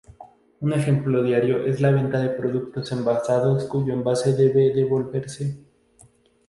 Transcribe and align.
Un 0.61 0.73
ejemplo 0.73 1.21
diario 1.21 1.63
es 1.63 1.79
la 1.79 1.91
venta 1.91 2.17
de 2.19 2.29
productos 2.29 2.91
envasados 2.91 3.65
cuyo 3.65 3.93
envase 3.93 4.33
debe 4.33 4.73
devolverse. 4.73 5.61